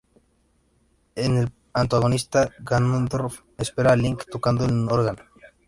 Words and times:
En 1.13 1.37
el 1.37 1.51
antagonista, 1.73 2.49
Ganondorf, 2.61 3.41
espera 3.59 3.91
a 3.91 3.95
Link 3.95 4.23
tocando 4.31 4.65
el 4.65 4.87
órgano. 4.89 5.21